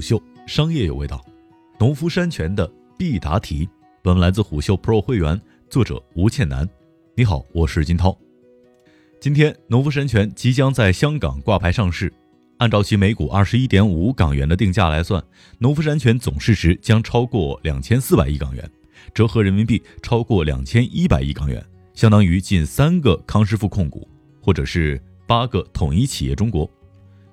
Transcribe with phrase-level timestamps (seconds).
[0.00, 1.24] 秀商业有味道，
[1.78, 3.68] 农夫山泉的必答题。
[4.02, 6.68] 本文来自虎嗅 Pro 会员，作者吴倩楠。
[7.14, 8.16] 你好，我是金涛。
[9.20, 12.12] 今天，农夫山泉即将在香港挂牌上市。
[12.56, 15.22] 按照其每股二十一点五港元的定价来算，
[15.58, 18.70] 农夫山泉总市值将超过两千四百亿港元，
[19.14, 21.64] 折合人民币超过两千一百亿港元，
[21.94, 24.08] 相当于近三个康师傅控股，
[24.42, 26.70] 或者是八个统一企业中国。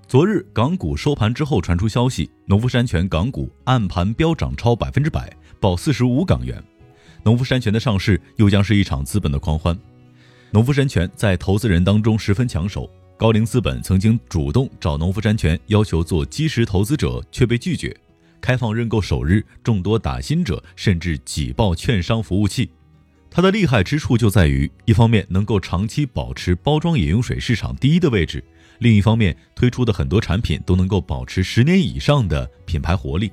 [0.08, 5.30] 昨日港股收盘之后传出消息，农夫山泉港股按盘飙涨超百分之百，
[5.60, 6.64] 报四十五港元。
[7.24, 9.78] 农夫山泉的上市又将是一场资本的狂欢。
[10.52, 12.90] 农夫山泉在投资人当中十分抢手。
[13.18, 17.94] 高瓴资本曾经主动找农夫山泉要求做基石投资者，却被拒绝。
[18.40, 22.70] 开放认购首日，众多打新者甚至挤爆券商服务器。
[23.30, 28.42] 它的厉害之处就在于，一方面能够长期保持包装饮用水市场第一的位置，
[28.80, 33.32] 另一方面推出的很多产品都能够保持十年以上的品牌活力。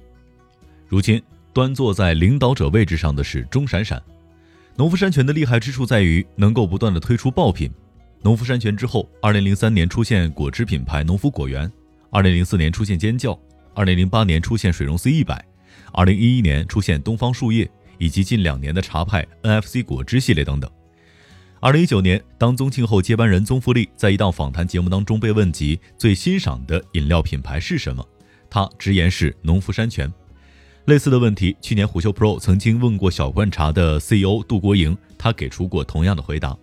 [0.88, 1.20] 如今
[1.52, 4.02] 端坐在领导者位置上的是钟闪闪。
[4.76, 7.70] 农夫山泉的厉害之处在于能够不断的推出爆品。
[8.22, 11.70] 农夫山泉之后，二零零三年出现果汁品牌农夫果园，
[12.10, 13.38] 二零零四年出现尖叫，
[13.74, 15.44] 二零零八年出现水溶 C 一百，
[15.92, 20.70] 二零一一年出现东方树叶，以及近两年的茶派 NFC 果汁系列等等。
[21.64, 28.06] 二零一九年，当宗庆后接班人宗馥莉在一档访谈节目当中被问及最欣赏的饮料品牌是什么，
[28.50, 30.12] 他直言是农夫山泉。
[30.84, 36.54] 类似的问题，去年虎嗅 Pro 曾经问过小罐茶的 CEO 杜国营，他给出过同样的回答。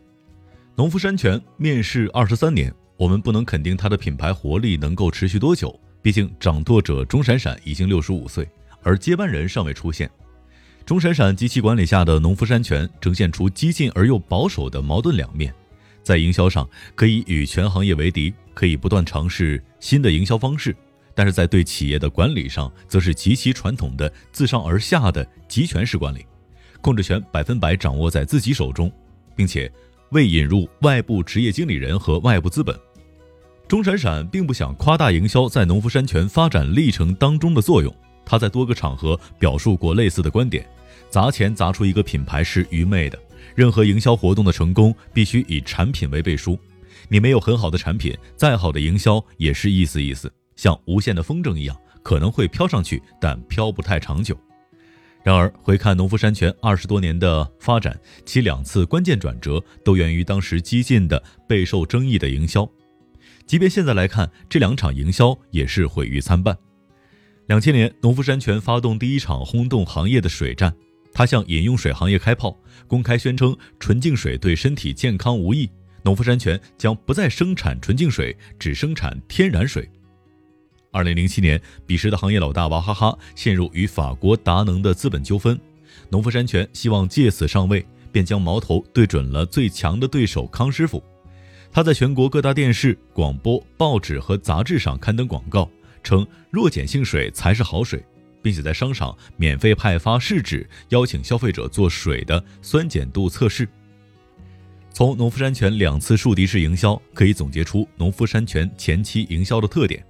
[0.76, 5.76] 农夫山泉面世二十三年，我们不能肯定它的品牌活力能够持续多久。
[6.04, 8.48] 毕竟掌舵者钟闪闪已经六十五岁，
[8.84, 10.08] 而接班人尚未出现。
[10.86, 15.54] 钟闪闪及其管理下的农夫山泉呈现出激进而又保守的矛盾两面，
[16.04, 20.72] 在营销上可以与全行业为敌，可以不断尝试新的营销方式；
[21.14, 26.26] 但是在对企业的管理上，则是极其传统的自上而下的集权式管理，
[26.82, 28.92] 控制权百分百掌握在自己手中，
[29.36, 29.72] 并且。
[30.12, 32.78] 未引入外部职业经理人和外部资本，
[33.66, 37.96] 钟闪闪并不想夸大营销在农夫山泉发展历程当中的作用。
[38.32, 40.66] 他在多个场合表述过类似的观点：
[41.10, 43.20] 砸钱砸出一个品牌是愚昧的，
[43.56, 46.58] 任何营销活动的成功必须以产品为背书。
[47.10, 54.34] 你没有很好的产品，再好的营销也是意思意思，像无限的风筝一样，可能会飘上去，但飘不太长久。
[55.26, 62.66] 然而，回看农夫山泉二十多年的发展，其两次关键转折都源于当时激进的、备受争议的营销。
[63.46, 66.58] 即便现在来看，这两场营销也是毁誉参半。
[67.52, 70.74] 两千年，农夫山泉发动第一场轰动行业的水战，
[71.12, 72.58] 他向饮用水行业开炮，
[72.88, 75.70] 公开宣称纯净水对身体健康无益，
[76.02, 79.86] 农夫山泉将不再生产纯净水，只生产天然水。
[80.94, 85.60] 二零零七年，彼时的行业老大娃哈哈陷入与法国达能的资本纠纷，
[86.10, 91.04] 农夫山泉希望借此上位，便将矛头对准了最强的对手康师傅。
[91.70, 95.70] 他在全国各大电视、广播、报纸和杂志上刊登广告，
[96.04, 98.04] 称弱碱性水才是好水，
[98.42, 103.68] 并且在商场免费派发试纸，邀请消费者做水的酸碱度测试。
[104.94, 110.06] 从农夫山泉两次树敌式营销，可以总结出农夫山泉前期营销的特点。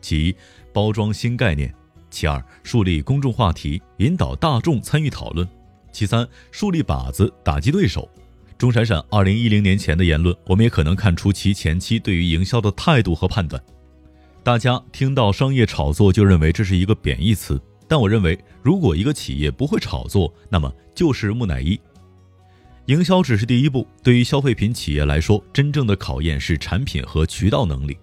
[0.00, 0.36] 其一，
[0.72, 1.68] 包装新概念；
[2.08, 5.46] 其二，树立公众话题，引导大众参与讨论；
[5.90, 8.08] 其三，树立靶子，打击对手。
[8.56, 13.60] 钟闪闪二零一零年前的言论，我们也可能看出其前期对于营销的态度和判断。
[14.44, 21.78] 大家听到商业炒作就认为这是一个贬义词，但我认为，如果一个企业不会炒作，那么就是木乃伊。
[22.86, 27.96] 营销只是第一步，对于消费品企业来说，真正的考验是产品和渠道能力。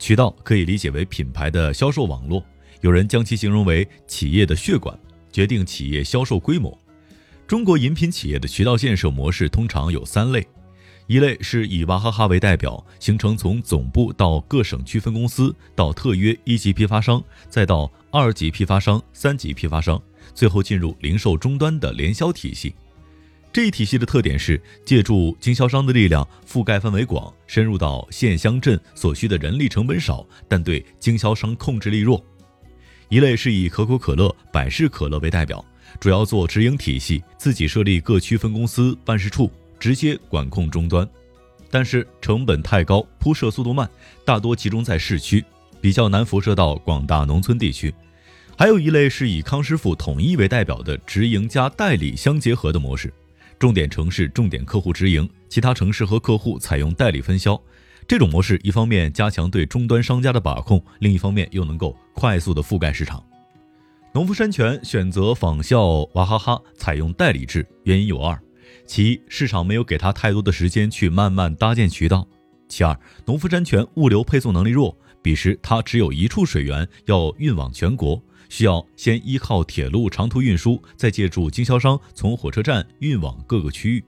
[0.00, 2.44] 渠道可以理解为品牌的销售网络，
[2.80, 4.98] 有人将其形容为企业的血管，
[5.30, 6.76] 决定企业销售规模。
[7.46, 10.44] 中国饮品企业的渠道建设模式通常有三类：
[11.08, 20.00] 一类是以娃哈哈为代表，形成从总部到各省区分公司，到特约一级批发商，再到二级批发商、三级批发商，
[20.34, 22.74] 最后进入零售终端的联销体系。
[23.50, 32.22] 这一体系的特点是借助经销商的力量，覆盖范围广，深入到县乡镇，所需的人力成本少，但对经销商控制力弱。
[33.08, 35.64] 一类是以可口可乐、百事可乐为代表，
[35.98, 41.08] 主要做直营体系，自己设立各区分公司、办事处，直接管控终端，
[41.70, 43.88] 但是成本太高，铺设速度慢，
[44.24, 45.44] 大多集中在市区，
[45.80, 47.92] 比较难辐射到广大农村地区。
[48.56, 53.12] 还有一类是以康师傅统一为代表的直营加代理相结合的模式。
[53.58, 57.60] 重点城市、重点客户直营，其他城市和客户采用代理分销。
[58.06, 63.22] 这种模式一方面加强对终端商家的把控，另一方面又能够快速的覆盖市场。
[64.12, 68.40] 农夫山泉选择仿效娃哈哈采用代理制，原因有二：
[68.86, 72.26] 其一，市场没有给他太多的时间去慢慢搭建渠道；
[72.68, 84.04] 其二，农夫山泉物流配送能力弱，彼时它只有一处水源要运往全国，需要先依靠铁路长途运输，再借助经销商从火车站运往各个区域。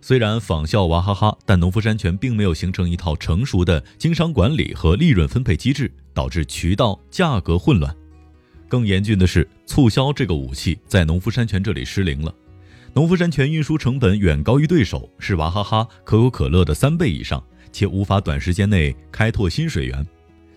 [0.00, 7.94] 虽然仿效娃哈哈，但农夫山泉并没有形成一套成熟的经商管理和利润分配机制，导致渠道价格混乱。
[8.68, 12.34] 更严峻的是，促销这个武器在农夫山泉这里失灵了。
[12.94, 17.42] 农夫山泉运输成本远高于对手，是娃哈哈、可口可乐的三倍以上，
[17.72, 20.06] 且无法短时间内开拓新水源。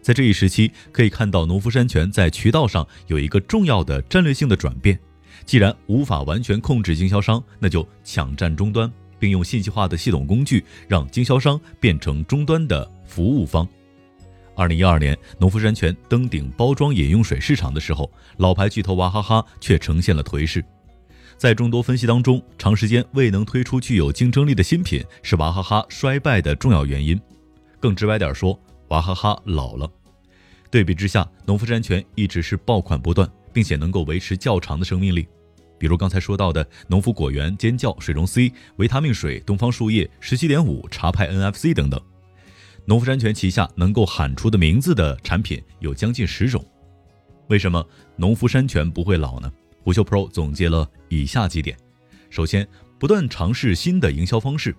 [0.04, 5.00] 在这一时期，可以看到农夫山泉在渠道上有一个重要的战略性的转变。
[5.45, 8.92] 既然无法完全控制经销商，那就抢占终端。
[9.19, 13.68] 并用信息化的系统工具，让经销商变成终端的服务方。
[14.56, 20.63] 二零一二年，农夫山泉登顶包装饮用水市场的时候，老牌巨头娃哈哈却呈现了颓势。
[21.38, 27.19] 在众多分析当中，长时间未能推出具有竞争力的新品，是娃哈哈衰败的重要原因。
[27.80, 29.88] 更直白点说，娃哈哈老了。
[30.72, 35.28] 对比之下，农夫山泉一直是爆款不断，并且能够维持较长的生命力。
[35.78, 42.01] 比如刚才说到的农夫果园、尖叫、水溶 C、维他命水、东方树叶、十七点五、茶派 NFC 等等，
[42.86, 46.66] 农夫山泉旗下能够喊出的名字的产品有将近十种。
[47.48, 47.86] 为什么
[48.16, 49.51] 农夫山泉不会老呢？
[49.88, 51.78] 虎嗅 Pro 总结了以下几点：
[52.30, 52.68] 首先，
[53.00, 54.75] 不断尝试新的营销方式。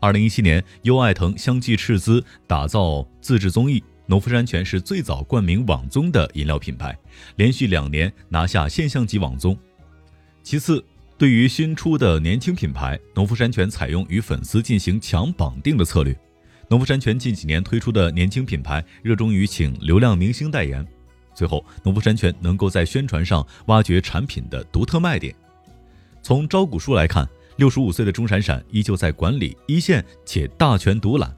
[0.00, 6.94] 二零一七年，优爱腾相继斥资打造自制综艺，农夫山泉是最早冠名网综的饮料品牌，
[7.36, 9.56] 连续两年拿下现象级网综。
[10.42, 10.84] 其次，
[11.16, 16.14] 对于新出的年轻品牌，农夫山泉采用与粉丝进行强绑定的策略。
[16.68, 20.86] 农夫山泉近几年推出的年轻品牌，热衷于请流量明星代言。
[21.34, 25.34] 最后，农夫山泉能够在宣传上挖掘产品的独特卖点。
[26.22, 31.34] 从招股书来看，六十五岁的钟闪闪依旧在管理一线，且大权独揽。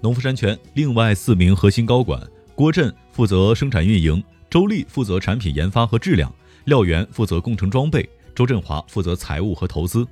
[0.00, 2.20] 农夫山泉另外四名核心高管：
[2.54, 6.32] 郭震负责生产运营，周丽负责产品研发和质量，
[6.64, 8.08] 廖源负责工程装备。
[8.34, 10.06] 周振华负责财务和投资，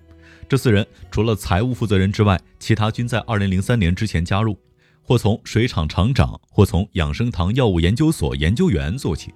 [0.47, 4.59] 这四人除了财务负责人之外，其他均在二零零三年之前加入，
[5.11, 9.35] 或从水厂厂长，或从养生堂药物研究所研究员做起。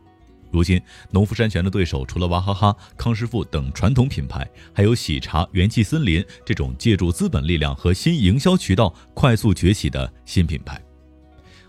[0.53, 0.81] 如今，
[1.11, 10.81] 农夫山泉的对手除了娃哈哈、康师傅等传统品牌，还有喜茶、元气森林这种借助资本力量和新营销渠道快速崛起的新品牌。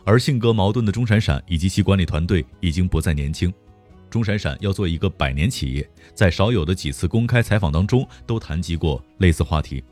[0.04, 3.52] 而性格矛盾的钟闪闪以及其管理团队已经不再年轻。
[4.08, 9.84] 钟闪闪要做一个百年企业，在少有的几次公开采访当中都谈及过类似话题。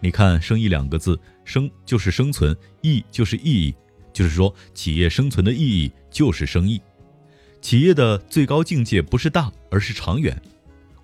[0.00, 3.74] 你看“生意”两个字，“生”就是生存，“意”就是意义，
[4.12, 6.80] 就是说企业生存的意义就是生意。
[7.60, 10.40] 企业的最高境界不是大，而是长远。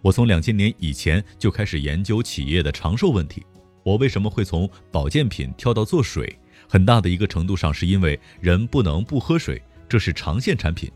[0.03, 3.45] 我从两千年以前就开始研究企业的长寿问题。
[3.83, 6.39] 我为什么会从保健品跳到做水？
[6.69, 10.91] 很大的一个程度上是因为人不能不喝水，这是长线产品。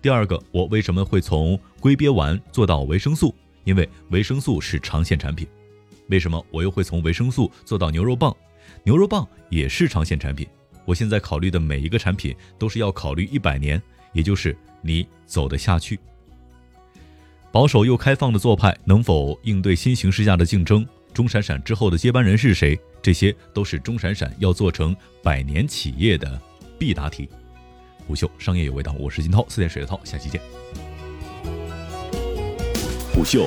[0.00, 3.34] 第二个，我为什么会从龟鳖丸做到维生素？
[3.64, 5.46] 因为维生素是长线产品。
[6.10, 8.36] 为什么我又会从维生素做到牛肉棒？
[8.82, 10.46] 牛肉棒也是长线产品。
[10.84, 13.80] 我现在考虑的每一个产品都是要考虑一百年，
[14.12, 15.98] 也就是你走得下去。
[17.52, 20.86] 保守又开放的做派能否应对新形势下的竞争？
[21.12, 22.78] 钟闪闪之后的接班人是谁？
[23.02, 26.40] 这些都是钟闪闪要做成百年企业的
[26.78, 27.28] 必答题。
[28.06, 30.40] 虎嗅商业有味道，我是金涛，四点水的涛，下期见。
[33.12, 33.46] 虎嗅